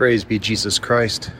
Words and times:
Praise 0.00 0.24
be 0.24 0.38
Jesus 0.38 0.78
Christ. 0.78 1.30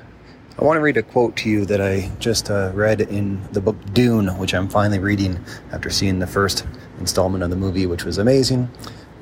I 0.59 0.65
want 0.67 0.77
to 0.77 0.83
read 0.83 0.99
a 0.99 1.03
quote 1.03 1.35
to 1.37 1.49
you 1.49 1.65
that 1.65 1.81
I 1.81 2.11
just 2.19 2.51
uh, 2.51 2.73
read 2.75 3.01
in 3.01 3.43
the 3.53 3.61
book 3.63 3.79
Dune, 3.95 4.29
which 4.37 4.53
I'm 4.53 4.69
finally 4.69 4.99
reading 4.99 5.43
after 5.73 5.89
seeing 5.89 6.19
the 6.19 6.27
first 6.27 6.67
installment 6.99 7.43
of 7.43 7.49
the 7.49 7.57
movie, 7.57 7.87
which 7.87 8.05
was 8.05 8.19
amazing. 8.19 8.69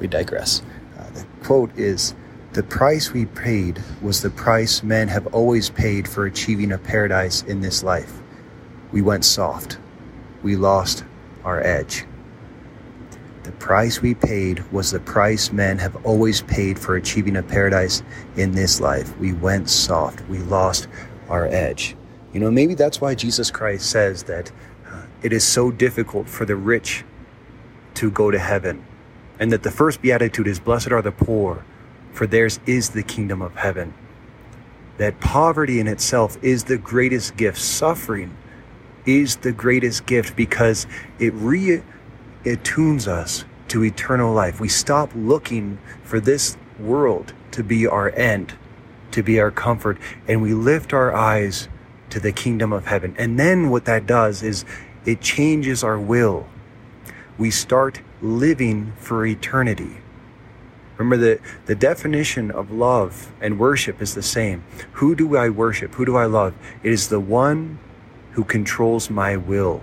We 0.00 0.08
digress. 0.08 0.60
Uh, 0.98 1.08
the 1.10 1.24
quote 1.44 1.70
is 1.78 2.16
The 2.54 2.64
price 2.64 3.12
we 3.12 3.26
paid 3.26 3.80
was 4.02 4.22
the 4.22 4.30
price 4.30 4.82
men 4.82 5.06
have 5.06 5.28
always 5.28 5.70
paid 5.70 6.08
for 6.08 6.26
achieving 6.26 6.72
a 6.72 6.78
paradise 6.78 7.44
in 7.44 7.60
this 7.60 7.84
life. 7.84 8.12
We 8.90 9.02
went 9.02 9.24
soft. 9.24 9.78
We 10.42 10.56
lost 10.56 11.04
our 11.44 11.64
edge. 11.64 12.04
The 13.48 13.52
price 13.52 14.02
we 14.02 14.14
paid 14.14 14.60
was 14.72 14.90
the 14.90 15.00
price 15.00 15.52
men 15.52 15.78
have 15.78 16.04
always 16.04 16.42
paid 16.42 16.78
for 16.78 16.96
achieving 16.96 17.34
a 17.38 17.42
paradise 17.42 18.02
in 18.36 18.52
this 18.52 18.78
life. 18.78 19.16
We 19.16 19.32
went 19.32 19.70
soft. 19.70 20.20
We 20.28 20.36
lost 20.36 20.86
our 21.30 21.46
edge. 21.46 21.96
You 22.34 22.40
know, 22.40 22.50
maybe 22.50 22.74
that's 22.74 23.00
why 23.00 23.14
Jesus 23.14 23.50
Christ 23.50 23.88
says 23.88 24.24
that 24.24 24.52
uh, 24.86 25.00
it 25.22 25.32
is 25.32 25.44
so 25.44 25.70
difficult 25.70 26.28
for 26.28 26.44
the 26.44 26.56
rich 26.56 27.06
to 27.94 28.10
go 28.10 28.30
to 28.30 28.38
heaven, 28.38 28.84
and 29.38 29.50
that 29.50 29.62
the 29.62 29.70
first 29.70 30.02
beatitude 30.02 30.46
is, 30.46 30.60
Blessed 30.60 30.92
are 30.92 31.00
the 31.00 31.10
poor, 31.10 31.64
for 32.12 32.26
theirs 32.26 32.60
is 32.66 32.90
the 32.90 33.02
kingdom 33.02 33.40
of 33.40 33.56
heaven. 33.56 33.94
That 34.98 35.20
poverty 35.20 35.80
in 35.80 35.88
itself 35.88 36.36
is 36.42 36.64
the 36.64 36.76
greatest 36.76 37.38
gift. 37.38 37.56
Suffering 37.56 38.36
is 39.06 39.36
the 39.36 39.52
greatest 39.52 40.04
gift 40.04 40.36
because 40.36 40.86
it 41.18 41.32
re 41.32 41.82
attunes 42.44 43.08
us 43.08 43.44
to 43.68 43.84
eternal 43.84 44.32
life. 44.32 44.60
We 44.60 44.68
stop 44.68 45.10
looking 45.14 45.78
for 46.02 46.20
this 46.20 46.56
world 46.78 47.32
to 47.52 47.62
be 47.62 47.86
our 47.86 48.10
end, 48.10 48.54
to 49.10 49.22
be 49.22 49.40
our 49.40 49.50
comfort, 49.50 49.98
and 50.26 50.40
we 50.42 50.54
lift 50.54 50.92
our 50.92 51.14
eyes 51.14 51.68
to 52.10 52.20
the 52.20 52.32
kingdom 52.32 52.72
of 52.72 52.86
heaven. 52.86 53.14
And 53.18 53.38
then 53.38 53.70
what 53.70 53.84
that 53.84 54.06
does 54.06 54.42
is 54.42 54.64
it 55.04 55.20
changes 55.20 55.84
our 55.84 55.98
will. 55.98 56.46
We 57.36 57.50
start 57.50 58.00
living 58.20 58.92
for 58.98 59.24
eternity. 59.24 59.98
Remember 60.96 61.16
the, 61.16 61.40
the 61.66 61.76
definition 61.76 62.50
of 62.50 62.72
love 62.72 63.30
and 63.40 63.58
worship 63.58 64.02
is 64.02 64.14
the 64.14 64.22
same. 64.22 64.64
Who 64.94 65.14
do 65.14 65.36
I 65.36 65.48
worship? 65.48 65.94
Who 65.94 66.04
do 66.04 66.16
I 66.16 66.26
love? 66.26 66.54
It 66.82 66.92
is 66.92 67.08
the 67.08 67.20
one 67.20 67.78
who 68.32 68.42
controls 68.42 69.08
my 69.08 69.36
will. 69.36 69.82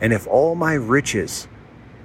And 0.00 0.12
if 0.12 0.26
all 0.26 0.54
my 0.54 0.74
riches 0.74 1.48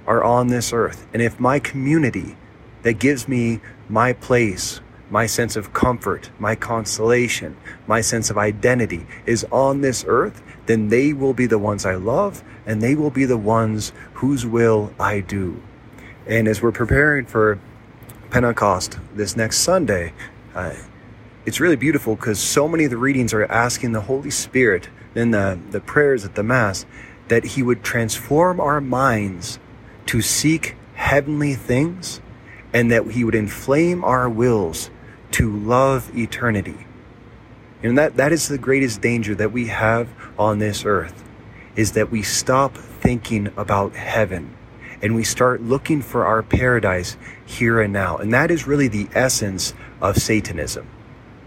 are 0.06 0.22
on 0.22 0.48
this 0.48 0.72
earth. 0.72 1.06
And 1.12 1.22
if 1.22 1.38
my 1.38 1.58
community 1.58 2.36
that 2.82 2.94
gives 2.94 3.28
me 3.28 3.60
my 3.88 4.12
place, 4.12 4.80
my 5.10 5.26
sense 5.26 5.56
of 5.56 5.72
comfort, 5.72 6.30
my 6.38 6.54
consolation, 6.54 7.56
my 7.86 8.00
sense 8.00 8.30
of 8.30 8.38
identity 8.38 9.06
is 9.26 9.44
on 9.52 9.80
this 9.80 10.04
earth, 10.08 10.42
then 10.66 10.88
they 10.88 11.12
will 11.12 11.34
be 11.34 11.46
the 11.46 11.58
ones 11.58 11.84
I 11.84 11.94
love 11.94 12.42
and 12.66 12.80
they 12.80 12.94
will 12.94 13.10
be 13.10 13.24
the 13.24 13.36
ones 13.36 13.92
whose 14.14 14.46
will 14.46 14.92
I 14.98 15.20
do. 15.20 15.62
And 16.26 16.48
as 16.48 16.62
we're 16.62 16.72
preparing 16.72 17.26
for 17.26 17.58
Pentecost 18.30 18.98
this 19.14 19.36
next 19.36 19.58
Sunday, 19.58 20.12
uh, 20.54 20.74
it's 21.44 21.60
really 21.60 21.76
beautiful 21.76 22.14
because 22.14 22.38
so 22.38 22.68
many 22.68 22.84
of 22.84 22.90
the 22.90 22.96
readings 22.96 23.34
are 23.34 23.44
asking 23.44 23.92
the 23.92 24.02
Holy 24.02 24.30
Spirit 24.30 24.88
in 25.14 25.32
the, 25.32 25.58
the 25.70 25.80
prayers 25.80 26.24
at 26.24 26.36
the 26.36 26.42
Mass 26.42 26.86
that 27.28 27.44
He 27.44 27.62
would 27.62 27.82
transform 27.82 28.60
our 28.60 28.80
minds 28.80 29.58
to 30.12 30.20
seek 30.20 30.76
heavenly 30.92 31.54
things 31.54 32.20
and 32.74 32.92
that 32.92 33.12
he 33.12 33.24
would 33.24 33.34
inflame 33.34 34.04
our 34.04 34.28
wills 34.28 34.90
to 35.30 35.50
love 35.50 36.14
eternity. 36.14 36.86
And 37.82 37.96
that, 37.96 38.18
that 38.18 38.30
is 38.30 38.46
the 38.46 38.58
greatest 38.58 39.00
danger 39.00 39.34
that 39.34 39.52
we 39.52 39.68
have 39.68 40.10
on 40.38 40.58
this 40.58 40.84
earth 40.84 41.24
is 41.76 41.92
that 41.92 42.10
we 42.10 42.20
stop 42.20 42.76
thinking 42.76 43.50
about 43.56 43.94
heaven 43.94 44.54
and 45.00 45.14
we 45.14 45.24
start 45.24 45.62
looking 45.62 46.02
for 46.02 46.26
our 46.26 46.42
paradise 46.42 47.16
here 47.46 47.80
and 47.80 47.94
now. 47.94 48.18
And 48.18 48.34
that 48.34 48.50
is 48.50 48.66
really 48.66 48.88
the 48.88 49.08
essence 49.14 49.72
of 50.02 50.18
Satanism. 50.18 50.86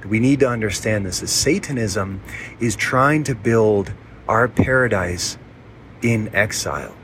We 0.08 0.20
need 0.20 0.40
to 0.40 0.50
understand 0.50 1.06
this. 1.06 1.22
Is 1.22 1.30
Satanism 1.30 2.20
is 2.60 2.76
trying 2.76 3.26
to 3.26 3.36
build 3.36 3.94
our 4.28 4.48
paradise 4.48 5.38
in 6.02 6.34
exile 6.34 6.96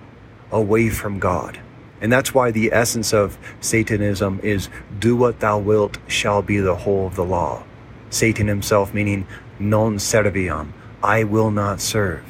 away 0.52 0.90
from 0.90 1.20
God. 1.20 1.60
And 2.02 2.12
that's 2.12 2.34
why 2.34 2.52
the 2.52 2.74
essence 2.74 3.14
of 3.14 3.38
Satanism 3.62 4.40
is 4.42 4.70
do 5.00 5.16
what 5.16 5.40
thou 5.40 5.60
wilt 5.60 6.00
shall 6.08 6.42
be 6.42 6.58
the 6.58 6.76
whole 6.76 7.08
of 7.08 7.16
the 7.16 7.26
law. 7.26 7.64
Satan 8.10 8.48
himself 8.48 8.94
meaning 8.94 9.28
non 9.60 9.98
serviam, 9.98 10.72
I 11.04 11.24
will 11.24 11.52
not 11.52 11.80
serve. 11.80 12.24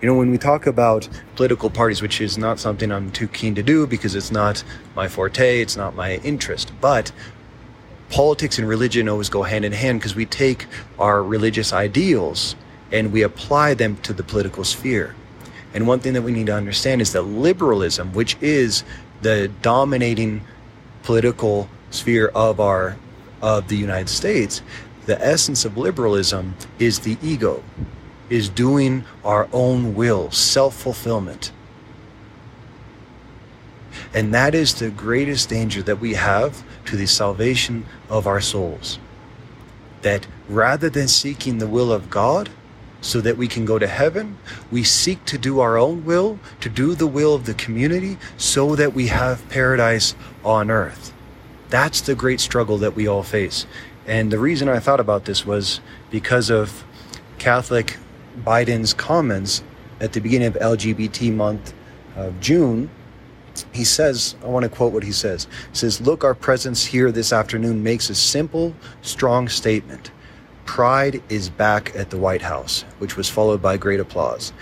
You 0.00 0.08
know, 0.08 0.14
when 0.14 0.30
we 0.30 0.38
talk 0.38 0.66
about 0.66 1.08
political 1.36 1.70
parties, 1.70 2.02
which 2.02 2.20
is 2.20 2.38
not 2.38 2.58
something 2.58 2.90
I'm 2.90 3.10
too 3.10 3.28
keen 3.28 3.54
to 3.54 3.62
do 3.62 3.86
because 3.86 4.14
it's 4.14 4.30
not 4.30 4.62
my 4.94 5.08
forte, 5.08 5.60
it's 5.60 5.76
not 5.76 5.94
my 5.94 6.16
interest, 6.16 6.72
but 6.80 7.12
politics 8.10 8.58
and 8.58 8.68
religion 8.68 9.08
always 9.08 9.28
go 9.28 9.42
hand 9.42 9.64
in 9.64 9.72
hand 9.72 10.00
because 10.00 10.14
we 10.14 10.26
take 10.26 10.66
our 10.98 11.22
religious 11.22 11.72
ideals 11.72 12.56
and 12.92 13.12
we 13.12 13.22
apply 13.22 13.74
them 13.74 13.96
to 13.98 14.12
the 14.12 14.22
political 14.22 14.64
sphere. 14.64 15.14
And 15.76 15.86
one 15.86 16.00
thing 16.00 16.14
that 16.14 16.22
we 16.22 16.32
need 16.32 16.46
to 16.46 16.54
understand 16.54 17.02
is 17.02 17.12
that 17.12 17.20
liberalism, 17.20 18.14
which 18.14 18.38
is 18.40 18.82
the 19.20 19.48
dominating 19.60 20.40
political 21.02 21.68
sphere 21.90 22.28
of 22.28 22.60
our 22.60 22.96
of 23.42 23.68
the 23.68 23.76
United 23.76 24.08
States, 24.08 24.62
the 25.04 25.22
essence 25.22 25.66
of 25.66 25.76
liberalism 25.76 26.54
is 26.78 27.00
the 27.00 27.18
ego, 27.22 27.62
is 28.30 28.48
doing 28.48 29.04
our 29.22 29.50
own 29.52 29.94
will, 29.94 30.30
self-fulfillment. 30.30 31.52
And 34.14 34.32
that 34.32 34.54
is 34.54 34.72
the 34.72 34.88
greatest 34.88 35.50
danger 35.50 35.82
that 35.82 36.00
we 36.00 36.14
have 36.14 36.64
to 36.86 36.96
the 36.96 37.06
salvation 37.06 37.84
of 38.08 38.26
our 38.26 38.40
souls. 38.40 38.98
That 40.00 40.26
rather 40.48 40.88
than 40.88 41.06
seeking 41.06 41.58
the 41.58 41.68
will 41.68 41.92
of 41.92 42.08
God, 42.08 42.48
so 43.06 43.20
that 43.20 43.36
we 43.36 43.46
can 43.46 43.64
go 43.64 43.78
to 43.78 43.86
heaven. 43.86 44.36
We 44.72 44.82
seek 44.82 45.24
to 45.26 45.38
do 45.38 45.60
our 45.60 45.78
own 45.78 46.04
will, 46.04 46.40
to 46.60 46.68
do 46.68 46.96
the 46.96 47.06
will 47.06 47.34
of 47.34 47.46
the 47.46 47.54
community, 47.54 48.18
so 48.36 48.74
that 48.74 48.94
we 48.94 49.06
have 49.06 49.48
paradise 49.48 50.16
on 50.44 50.70
earth. 50.72 51.14
That's 51.68 52.00
the 52.00 52.16
great 52.16 52.40
struggle 52.40 52.78
that 52.78 52.96
we 52.96 53.06
all 53.06 53.22
face. 53.22 53.64
And 54.08 54.32
the 54.32 54.40
reason 54.40 54.68
I 54.68 54.80
thought 54.80 54.98
about 54.98 55.24
this 55.24 55.46
was 55.46 55.80
because 56.10 56.50
of 56.50 56.84
Catholic 57.38 57.96
Biden's 58.44 58.92
comments 58.92 59.62
at 60.00 60.12
the 60.12 60.20
beginning 60.20 60.48
of 60.48 60.54
LGBT 60.54 61.32
month 61.32 61.74
of 62.16 62.38
June. 62.40 62.90
He 63.72 63.84
says, 63.84 64.34
I 64.42 64.48
want 64.48 64.64
to 64.64 64.68
quote 64.68 64.92
what 64.92 65.04
he 65.04 65.12
says. 65.12 65.46
He 65.70 65.76
says, 65.76 66.00
Look, 66.00 66.24
our 66.24 66.34
presence 66.34 66.84
here 66.84 67.12
this 67.12 67.32
afternoon 67.32 67.82
makes 67.82 68.10
a 68.10 68.14
simple, 68.14 68.74
strong 69.02 69.48
statement. 69.48 70.10
Pride 70.66 71.22
is 71.30 71.48
back 71.48 71.94
at 71.96 72.10
the 72.10 72.18
White 72.18 72.42
House, 72.42 72.84
which 72.98 73.16
was 73.16 73.30
followed 73.30 73.62
by 73.62 73.78
great 73.78 74.00
applause. 74.00 74.52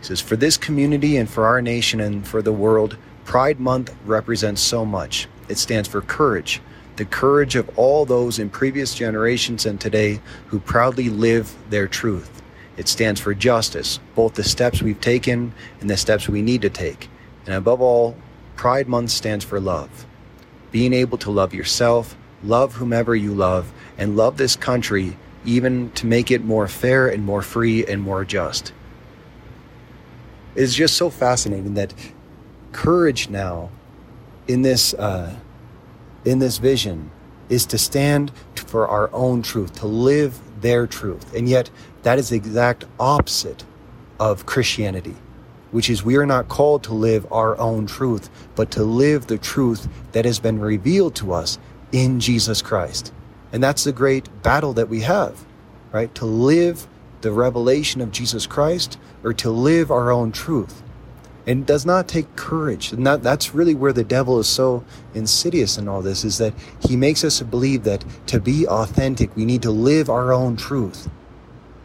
He 0.00 0.06
says, 0.06 0.20
For 0.20 0.36
this 0.36 0.58
community 0.58 1.16
and 1.16 1.30
for 1.30 1.46
our 1.46 1.62
nation 1.62 2.00
and 2.00 2.26
for 2.26 2.42
the 2.42 2.52
world, 2.52 2.98
Pride 3.24 3.58
Month 3.58 3.94
represents 4.04 4.60
so 4.60 4.84
much. 4.84 5.28
It 5.48 5.56
stands 5.56 5.88
for 5.88 6.02
courage, 6.02 6.60
the 6.96 7.04
courage 7.04 7.56
of 7.56 7.70
all 7.78 8.04
those 8.04 8.38
in 8.38 8.50
previous 8.50 8.94
generations 8.94 9.64
and 9.64 9.80
today 9.80 10.20
who 10.48 10.60
proudly 10.60 11.08
live 11.08 11.56
their 11.70 11.88
truth. 11.88 12.42
It 12.76 12.88
stands 12.88 13.20
for 13.20 13.32
justice, 13.32 13.98
both 14.14 14.34
the 14.34 14.44
steps 14.44 14.82
we've 14.82 15.00
taken 15.00 15.54
and 15.80 15.88
the 15.88 15.96
steps 15.96 16.28
we 16.28 16.42
need 16.42 16.62
to 16.62 16.70
take. 16.70 17.08
And 17.46 17.54
above 17.54 17.80
all, 17.80 18.16
Pride 18.56 18.88
Month 18.88 19.10
stands 19.10 19.44
for 19.44 19.60
love. 19.60 20.06
Being 20.70 20.92
able 20.92 21.18
to 21.18 21.30
love 21.30 21.54
yourself, 21.54 22.16
love 22.42 22.74
whomever 22.74 23.14
you 23.14 23.32
love, 23.32 23.72
and 23.96 24.16
love 24.16 24.36
this 24.36 24.56
country 24.56 25.16
even 25.44 25.90
to 25.92 26.06
make 26.06 26.30
it 26.30 26.44
more 26.44 26.68
fair 26.68 27.08
and 27.08 27.24
more 27.24 27.42
free 27.42 27.84
and 27.84 28.02
more 28.02 28.24
just. 28.24 28.72
It's 30.54 30.74
just 30.74 30.96
so 30.96 31.10
fascinating 31.10 31.74
that 31.74 31.94
courage 32.72 33.28
now 33.28 33.70
in 34.46 34.62
this 34.62 34.94
uh, 34.94 35.36
in 36.24 36.38
this 36.38 36.58
vision 36.58 37.10
is 37.48 37.66
to 37.66 37.78
stand 37.78 38.32
for 38.54 38.86
our 38.86 39.12
own 39.12 39.42
truth, 39.42 39.74
to 39.80 39.86
live 39.86 40.38
their 40.60 40.86
truth, 40.86 41.34
and 41.34 41.48
yet 41.48 41.70
that 42.02 42.18
is 42.18 42.30
the 42.30 42.36
exact 42.36 42.84
opposite 42.98 43.64
of 44.20 44.46
Christianity, 44.46 45.16
which 45.70 45.90
is 45.90 46.04
we 46.04 46.16
are 46.16 46.26
not 46.26 46.48
called 46.48 46.84
to 46.84 46.94
live 46.94 47.30
our 47.32 47.58
own 47.58 47.86
truth, 47.86 48.30
but 48.54 48.70
to 48.72 48.84
live 48.84 49.26
the 49.26 49.38
truth 49.38 49.88
that 50.12 50.24
has 50.24 50.38
been 50.38 50.60
revealed 50.60 51.14
to 51.16 51.32
us 51.32 51.58
in 51.92 52.20
Jesus 52.20 52.62
Christ. 52.62 53.12
And 53.52 53.62
that's 53.62 53.84
the 53.84 53.92
great 53.92 54.42
battle 54.42 54.74
that 54.74 54.88
we 54.90 55.02
have, 55.02 55.44
right? 55.92 56.14
To 56.16 56.26
live 56.26 56.88
the 57.22 57.32
revelation 57.32 58.00
of 58.02 58.12
Jesus 58.12 58.46
Christ 58.46 58.98
or 59.24 59.34
to 59.34 59.50
live 59.50 59.90
our 59.90 60.10
own 60.12 60.32
truth. 60.32 60.82
and 61.46 61.62
it 61.62 61.66
does 61.66 61.86
not 61.86 62.08
take 62.08 62.36
courage. 62.36 62.92
And 62.92 63.06
that, 63.06 63.22
that's 63.22 63.54
really 63.54 63.74
where 63.74 63.92
the 63.92 64.04
devil 64.04 64.38
is 64.40 64.48
so 64.48 64.84
insidious 65.14 65.78
in 65.78 65.88
all 65.88 66.02
this 66.02 66.24
is 66.24 66.38
that 66.38 66.54
he 66.88 66.96
makes 66.96 67.24
us 67.24 67.40
believe 67.42 67.84
that 67.84 68.04
to 68.28 68.40
be 68.40 68.66
authentic, 68.68 69.34
we 69.36 69.44
need 69.44 69.62
to 69.62 69.72
live 69.72 70.10
our 70.10 70.32
own 70.32 70.56
truth. 70.56 71.10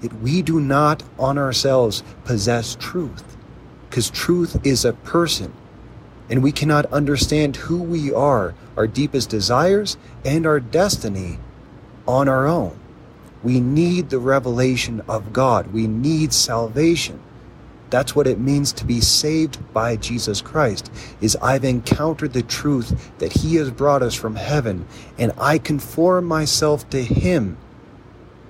Yet 0.01 0.13
we 0.15 0.43
do 0.43 0.59
not 0.61 1.03
on 1.19 1.37
ourselves 1.39 2.03
possess 2.25 2.75
truth 2.79 3.37
because 3.89 4.09
truth 4.11 4.59
is 4.65 4.85
a 4.85 4.93
person 4.93 5.53
and 6.29 6.43
we 6.43 6.51
cannot 6.51 6.85
understand 6.87 7.55
who 7.57 7.81
we 7.81 8.13
are, 8.13 8.55
our 8.77 8.87
deepest 8.87 9.29
desires, 9.29 9.97
and 10.25 10.45
our 10.45 10.59
destiny 10.59 11.39
on 12.07 12.27
our 12.29 12.47
own. 12.47 12.77
We 13.43 13.59
need 13.59 14.09
the 14.09 14.19
revelation 14.19 15.01
of 15.07 15.33
God. 15.33 15.67
We 15.67 15.87
need 15.87 16.33
salvation. 16.33 17.21
That's 17.89 18.15
what 18.15 18.27
it 18.27 18.39
means 18.39 18.73
to 18.73 18.85
be 18.85 18.99
saved 18.99 19.73
by 19.73 19.95
Jesus 19.95 20.41
Christ 20.41 20.91
is 21.21 21.37
I've 21.37 21.63
encountered 21.63 22.33
the 22.33 22.43
truth 22.43 23.11
that 23.19 23.31
he 23.31 23.55
has 23.55 23.71
brought 23.71 24.03
us 24.03 24.13
from 24.13 24.35
heaven 24.35 24.85
and 25.17 25.31
I 25.37 25.57
conform 25.57 26.25
myself 26.25 26.89
to 26.89 27.01
him 27.01 27.57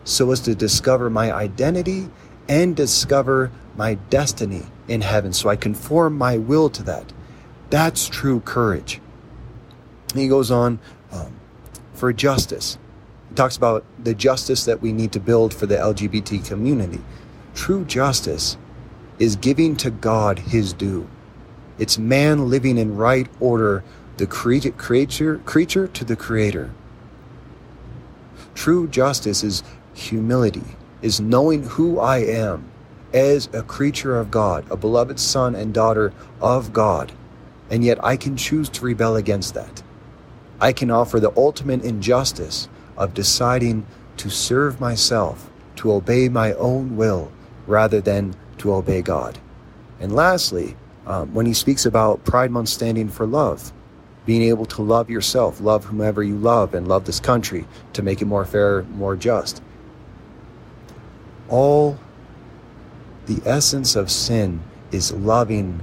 so 0.04 0.32
as 0.32 0.40
to 0.42 0.56
discover 0.56 1.10
my 1.10 1.32
identity 1.32 2.10
and 2.50 2.76
discover 2.76 3.52
my 3.76 3.96
destiny 4.10 4.64
in 4.88 5.02
heaven. 5.02 5.34
So 5.34 5.50
I 5.50 5.56
conform 5.56 6.18
my 6.18 6.38
will 6.38 6.70
to 6.72 6.84
that. 6.84 7.14
That's 7.70 8.08
true 8.08 8.40
courage. 8.40 9.02
He 10.16 10.28
goes 10.28 10.50
on 10.50 10.80
um, 11.12 11.34
for 11.94 12.12
justice. 12.14 12.78
Talks 13.38 13.56
about 13.56 13.86
the 14.04 14.16
justice 14.16 14.66
that 14.66 14.82
we 14.82 14.92
need 14.92 15.12
to 15.12 15.20
build 15.20 15.54
for 15.54 15.68
the 15.68 15.76
LGBT 15.76 16.44
community. 16.44 17.00
True 17.54 17.86
justice 17.86 18.58
is 19.20 19.36
giving 19.36 19.76
to 19.76 19.92
God 19.92 20.40
his 20.40 20.74
due. 20.74 21.08
It's 21.78 22.00
man 22.00 22.50
living 22.50 22.80
in 22.80 22.98
right 22.98 23.28
order, 23.40 23.84
the 24.18 24.26
creature, 24.26 24.72
creature 25.46 25.88
to 25.88 26.04
the 26.04 26.16
creator. 26.16 26.74
True 28.56 28.88
justice 28.88 29.44
is 29.44 29.62
humility, 29.94 30.76
is 31.04 31.22
knowing 31.22 31.62
who 31.62 32.00
I 32.00 32.18
am 32.18 32.72
as 33.14 33.50
a 33.54 33.62
creature 33.62 34.18
of 34.18 34.32
God, 34.32 34.66
a 34.72 34.76
beloved 34.76 35.20
son 35.20 35.54
and 35.54 35.76
daughter 35.76 36.12
of 36.42 36.74
God, 36.74 37.12
and 37.70 37.84
yet 37.84 38.04
I 38.04 38.18
can 38.18 38.36
choose 38.36 38.68
to 38.70 38.84
rebel 38.84 39.16
against 39.16 39.54
that. 39.54 39.84
I 40.60 40.74
can 40.74 40.90
offer 40.90 41.20
the 41.20 41.38
ultimate 41.38 41.84
injustice 41.86 42.68
of 42.98 43.14
deciding 43.14 43.86
to 44.18 44.30
serve 44.30 44.82
myself, 44.82 45.50
to 45.78 45.92
obey 45.92 46.28
my 46.28 46.54
own 46.54 46.98
will, 46.98 47.32
rather 47.68 48.02
than 48.02 48.36
to 48.58 48.74
obey 48.74 49.02
God. 49.02 49.38
And 50.00 50.14
lastly, 50.14 50.76
um, 51.06 51.34
when 51.34 51.46
he 51.46 51.54
speaks 51.54 51.86
about 51.86 52.24
Pride 52.26 52.52
Month 52.52 52.70
standing 52.70 53.10
for 53.10 53.26
love, 53.26 53.72
being 54.26 54.42
able 54.42 54.66
to 54.66 54.82
love 54.82 55.10
yourself, 55.10 55.62
love 55.62 55.86
whomever 55.86 56.22
you 56.22 56.36
love, 56.38 56.74
and 56.74 56.88
love 56.88 57.06
this 57.06 57.20
country 57.20 57.66
to 57.94 58.02
make 58.02 58.22
it 58.22 58.26
more 58.26 58.46
fair, 58.46 58.84
more 58.84 59.16
just. 59.16 59.62
All 61.48 61.98
the 63.26 63.42
essence 63.46 63.96
of 63.96 64.12
sin 64.12 64.62
is 64.92 65.14
loving 65.14 65.82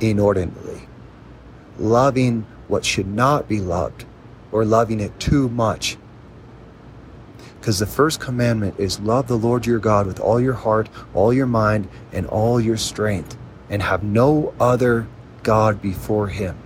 inordinately, 0.00 0.82
loving 1.78 2.46
what 2.68 2.84
should 2.84 3.08
not 3.08 3.48
be 3.48 3.60
loved, 3.60 4.04
or 4.52 4.64
loving 4.64 5.00
it 5.00 5.18
too 5.18 5.48
much 5.48 5.96
because 7.68 7.80
the 7.80 7.86
first 7.86 8.18
commandment 8.18 8.74
is 8.78 8.98
love 9.00 9.28
the 9.28 9.36
Lord 9.36 9.66
your 9.66 9.78
God 9.78 10.06
with 10.06 10.20
all 10.20 10.40
your 10.40 10.54
heart, 10.54 10.88
all 11.12 11.34
your 11.34 11.44
mind, 11.44 11.86
and 12.14 12.26
all 12.28 12.58
your 12.58 12.78
strength, 12.78 13.36
and 13.68 13.82
have 13.82 14.02
no 14.02 14.54
other 14.58 15.06
God 15.42 15.82
before 15.82 16.28
him. 16.28 16.56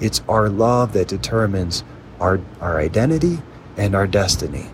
It's 0.00 0.22
our 0.26 0.48
love 0.48 0.94
that 0.94 1.08
determines 1.08 1.84
our, 2.20 2.40
our 2.62 2.80
identity 2.80 3.42
and 3.76 3.94
our 3.94 4.06
destiny. 4.06 4.70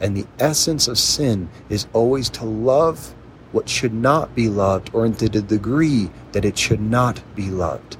And 0.00 0.16
the 0.16 0.26
essence 0.40 0.88
of 0.88 0.98
sin 0.98 1.48
is 1.68 1.86
always 1.92 2.28
to 2.30 2.44
love 2.44 3.14
what 3.52 3.68
should 3.68 3.94
not 3.94 4.34
be 4.34 4.48
loved 4.48 4.90
or 4.92 5.06
into 5.06 5.28
the 5.28 5.42
degree 5.42 6.10
that 6.32 6.44
it 6.44 6.58
should 6.58 6.80
not 6.80 7.22
be 7.36 7.50
loved. 7.50 7.98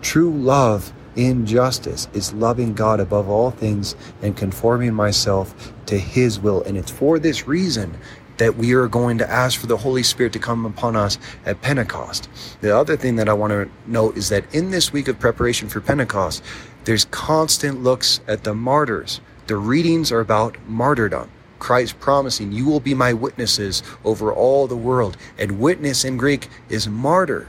True 0.00 0.30
love 0.32 0.92
in 1.18 1.44
justice 1.44 2.08
is 2.14 2.32
loving 2.32 2.72
God 2.74 3.00
above 3.00 3.28
all 3.28 3.50
things 3.50 3.96
and 4.22 4.36
conforming 4.36 4.94
myself 4.94 5.72
to 5.86 5.98
His 5.98 6.38
will. 6.38 6.62
And 6.62 6.78
it's 6.78 6.92
for 6.92 7.18
this 7.18 7.46
reason 7.46 7.98
that 8.38 8.56
we 8.56 8.72
are 8.72 8.86
going 8.86 9.18
to 9.18 9.28
ask 9.28 9.58
for 9.58 9.66
the 9.66 9.76
Holy 9.76 10.04
Spirit 10.04 10.32
to 10.32 10.38
come 10.38 10.64
upon 10.64 10.94
us 10.94 11.18
at 11.44 11.60
Pentecost. 11.60 12.28
The 12.60 12.74
other 12.74 12.96
thing 12.96 13.16
that 13.16 13.28
I 13.28 13.32
want 13.32 13.50
to 13.50 13.68
note 13.86 14.16
is 14.16 14.28
that 14.28 14.54
in 14.54 14.70
this 14.70 14.92
week 14.92 15.08
of 15.08 15.18
preparation 15.18 15.68
for 15.68 15.80
Pentecost, 15.80 16.44
there's 16.84 17.04
constant 17.06 17.82
looks 17.82 18.20
at 18.28 18.44
the 18.44 18.54
martyrs. 18.54 19.20
The 19.48 19.56
readings 19.56 20.12
are 20.12 20.20
about 20.20 20.56
martyrdom. 20.68 21.30
Christ 21.58 21.98
promising, 21.98 22.52
You 22.52 22.66
will 22.66 22.78
be 22.78 22.94
my 22.94 23.12
witnesses 23.12 23.82
over 24.04 24.32
all 24.32 24.68
the 24.68 24.76
world. 24.76 25.16
And 25.36 25.58
witness 25.58 26.04
in 26.04 26.16
Greek 26.16 26.48
is 26.68 26.86
martyr. 26.86 27.48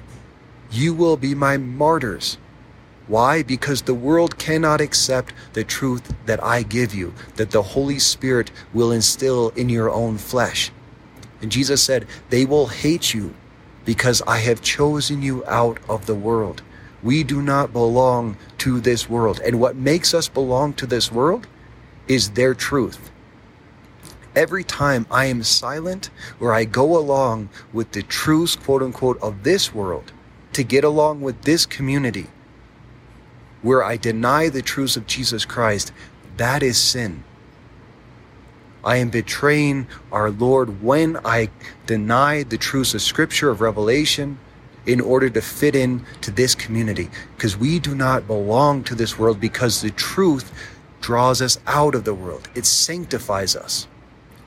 You 0.71 0.95
will 0.95 1.17
be 1.17 1.35
my 1.35 1.57
martyrs. 1.57 2.39
Why? 3.09 3.41
Because 3.41 3.81
the 3.81 3.95
world 3.95 4.37
cannot 4.37 4.81
accept 4.81 5.33
the 5.53 5.63
truth 5.63 6.13
that 6.27 6.43
I 6.43 6.61
give 6.61 6.93
you, 6.93 7.15
that 7.37 7.49
the 7.49 7.63
Holy 7.63 7.97
Spirit 7.97 8.51
will 8.71 8.91
instill 8.91 9.49
in 9.55 9.67
your 9.67 9.89
own 9.89 10.19
flesh. 10.19 10.71
And 11.41 11.51
Jesus 11.51 11.81
said, 11.81 12.05
They 12.29 12.45
will 12.45 12.67
hate 12.67 13.11
you 13.15 13.33
because 13.83 14.21
I 14.27 14.37
have 14.37 14.61
chosen 14.61 15.23
you 15.23 15.43
out 15.47 15.79
of 15.89 16.05
the 16.05 16.13
world. 16.13 16.61
We 17.01 17.23
do 17.23 17.41
not 17.41 17.73
belong 17.73 18.37
to 18.59 18.79
this 18.79 19.09
world. 19.09 19.41
And 19.43 19.59
what 19.59 19.75
makes 19.75 20.13
us 20.13 20.29
belong 20.29 20.73
to 20.73 20.85
this 20.85 21.11
world 21.11 21.47
is 22.07 22.31
their 22.31 22.53
truth. 22.53 23.09
Every 24.35 24.63
time 24.63 25.07
I 25.09 25.25
am 25.25 25.41
silent 25.41 26.11
or 26.39 26.53
I 26.53 26.65
go 26.65 26.95
along 26.95 27.49
with 27.73 27.93
the 27.93 28.03
truths, 28.03 28.55
quote 28.55 28.83
unquote, 28.83 29.19
of 29.19 29.41
this 29.41 29.73
world 29.73 30.11
to 30.53 30.61
get 30.61 30.83
along 30.83 31.21
with 31.21 31.41
this 31.41 31.65
community, 31.65 32.27
where 33.61 33.83
I 33.83 33.97
deny 33.97 34.49
the 34.49 34.61
truths 34.61 34.95
of 34.95 35.07
Jesus 35.07 35.45
Christ, 35.45 35.91
that 36.37 36.63
is 36.63 36.77
sin. 36.77 37.23
I 38.83 38.97
am 38.97 39.09
betraying 39.09 39.87
our 40.11 40.29
Lord 40.31 40.81
when 40.81 41.17
I 41.25 41.49
deny 41.85 42.43
the 42.43 42.57
truths 42.57 42.93
of 42.93 43.01
Scripture, 43.01 43.49
of 43.49 43.61
Revelation, 43.61 44.39
in 44.85 45.01
order 45.01 45.29
to 45.29 45.41
fit 45.41 45.75
in 45.75 46.05
to 46.21 46.31
this 46.31 46.55
community. 46.55 47.09
Because 47.35 47.57
we 47.57 47.79
do 47.79 47.93
not 47.93 48.27
belong 48.27 48.83
to 48.85 48.95
this 48.95 49.19
world 49.19 49.39
because 49.39 49.81
the 49.81 49.91
truth 49.91 50.53
draws 51.01 51.41
us 51.41 51.59
out 51.67 51.95
of 51.95 52.03
the 52.05 52.13
world, 52.13 52.49
it 52.55 52.65
sanctifies 52.65 53.55
us. 53.55 53.87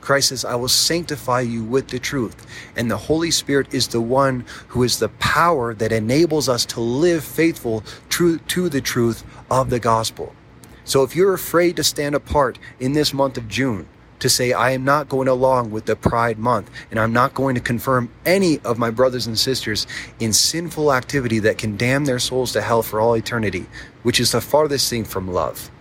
Christ 0.02 0.28
says, 0.28 0.44
I 0.44 0.56
will 0.56 0.68
sanctify 0.68 1.40
you 1.40 1.64
with 1.64 1.88
the 1.88 1.98
truth. 1.98 2.46
And 2.76 2.90
the 2.90 2.98
Holy 2.98 3.30
Spirit 3.30 3.72
is 3.72 3.88
the 3.88 4.00
one 4.00 4.44
who 4.68 4.82
is 4.82 4.98
the 4.98 5.08
power 5.08 5.72
that 5.72 5.92
enables 5.92 6.48
us 6.48 6.66
to 6.66 6.80
live 6.80 7.24
faithful 7.24 7.82
to 8.10 8.68
the 8.68 8.80
truth 8.82 9.24
of 9.50 9.70
the 9.70 9.80
gospel. 9.80 10.34
So 10.84 11.02
if 11.02 11.16
you're 11.16 11.32
afraid 11.32 11.76
to 11.76 11.84
stand 11.84 12.14
apart 12.14 12.58
in 12.78 12.92
this 12.92 13.14
month 13.14 13.38
of 13.38 13.48
June, 13.48 13.86
to 14.18 14.28
say, 14.28 14.52
I 14.52 14.70
am 14.70 14.84
not 14.84 15.08
going 15.08 15.26
along 15.26 15.72
with 15.72 15.86
the 15.86 15.96
Pride 15.96 16.38
Month, 16.38 16.70
and 16.92 17.00
I'm 17.00 17.12
not 17.12 17.34
going 17.34 17.56
to 17.56 17.60
confirm 17.60 18.08
any 18.24 18.60
of 18.60 18.78
my 18.78 18.88
brothers 18.88 19.26
and 19.26 19.36
sisters 19.36 19.86
in 20.20 20.32
sinful 20.32 20.92
activity 20.92 21.40
that 21.40 21.58
can 21.58 21.76
damn 21.76 22.04
their 22.04 22.20
souls 22.20 22.52
to 22.52 22.62
hell 22.62 22.82
for 22.82 23.00
all 23.00 23.16
eternity, 23.16 23.66
which 24.04 24.20
is 24.20 24.30
the 24.30 24.40
farthest 24.40 24.88
thing 24.88 25.04
from 25.04 25.26
love. 25.26 25.72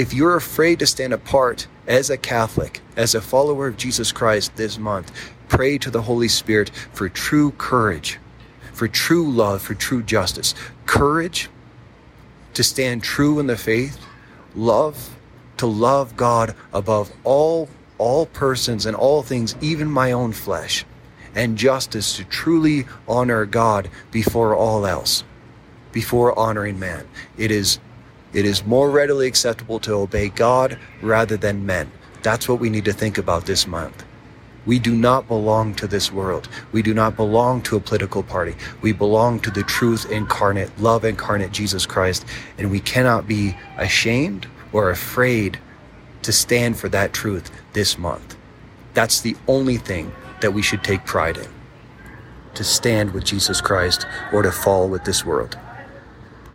If 0.00 0.14
you're 0.14 0.36
afraid 0.36 0.78
to 0.78 0.86
stand 0.86 1.12
apart 1.12 1.66
as 1.86 2.08
a 2.08 2.16
Catholic, 2.16 2.80
as 2.96 3.14
a 3.14 3.20
follower 3.20 3.66
of 3.66 3.76
Jesus 3.76 4.12
Christ 4.12 4.56
this 4.56 4.78
month, 4.78 5.12
pray 5.48 5.76
to 5.76 5.90
the 5.90 6.00
Holy 6.00 6.26
Spirit 6.26 6.70
for 6.94 7.10
true 7.10 7.50
courage, 7.58 8.18
for 8.72 8.88
true 8.88 9.30
love, 9.30 9.60
for 9.60 9.74
true 9.74 10.02
justice. 10.02 10.54
Courage 10.86 11.50
to 12.54 12.62
stand 12.62 13.02
true 13.02 13.38
in 13.40 13.46
the 13.46 13.58
faith, 13.58 13.98
love 14.54 15.18
to 15.58 15.66
love 15.66 16.16
God 16.16 16.54
above 16.72 17.12
all 17.22 17.68
all 17.98 18.24
persons 18.24 18.86
and 18.86 18.96
all 18.96 19.22
things, 19.22 19.54
even 19.60 19.90
my 19.90 20.12
own 20.12 20.32
flesh, 20.32 20.86
and 21.34 21.58
justice 21.58 22.16
to 22.16 22.24
truly 22.24 22.86
honor 23.06 23.44
God 23.44 23.90
before 24.10 24.56
all 24.56 24.86
else, 24.86 25.24
before 25.92 26.38
honoring 26.38 26.78
man. 26.78 27.06
It 27.36 27.50
is 27.50 27.80
it 28.34 28.44
is 28.46 28.66
more 28.66 28.90
readily 28.90 29.26
acceptable 29.26 29.80
to 29.80 29.94
obey 29.94 30.28
God 30.30 30.78
rather 31.02 31.36
than 31.36 31.66
men. 31.66 31.90
That's 32.22 32.48
what 32.48 32.60
we 32.60 32.70
need 32.70 32.86
to 32.86 32.92
think 32.92 33.18
about 33.18 33.46
this 33.46 33.66
month. 33.66 34.04
We 34.66 34.78
do 34.78 34.94
not 34.94 35.28
belong 35.28 35.74
to 35.76 35.88
this 35.88 36.12
world. 36.12 36.48
We 36.72 36.82
do 36.82 36.94
not 36.94 37.16
belong 37.16 37.62
to 37.62 37.76
a 37.76 37.80
political 37.80 38.22
party. 38.22 38.56
We 38.82 38.92
belong 38.92 39.40
to 39.40 39.50
the 39.50 39.62
truth 39.64 40.10
incarnate, 40.10 40.70
love 40.80 41.04
incarnate 41.04 41.52
Jesus 41.52 41.86
Christ, 41.86 42.26
and 42.58 42.70
we 42.70 42.80
cannot 42.80 43.28
be 43.28 43.56
ashamed 43.78 44.46
or 44.72 44.90
afraid 44.90 45.58
to 46.22 46.32
stand 46.32 46.78
for 46.78 46.88
that 46.90 47.12
truth 47.14 47.50
this 47.74 47.98
month. 47.98 48.36
That's 48.94 49.20
the 49.22 49.36
only 49.48 49.78
thing 49.78 50.12
that 50.42 50.52
we 50.54 50.62
should 50.62 50.84
take 50.84 51.06
pride 51.06 51.38
in. 51.38 51.48
to 52.54 52.64
stand 52.64 53.12
with 53.12 53.24
Jesus 53.24 53.60
Christ 53.60 54.06
or 54.32 54.42
to 54.42 54.52
fall 54.52 54.88
with 54.88 55.04
this 55.04 55.24
world. 55.24 55.58